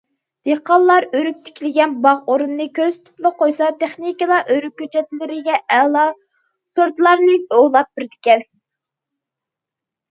[0.47, 8.49] دېھقانلار ئۆرۈك تىكىلگەن باغ ئورنىنى كۆرسىتىپلا قويسا، تېخنىكلار ئۆرۈك كۆچەتلىرىگە ئەلا سورتلارنى ئۇلاپ بېرىدىكەن.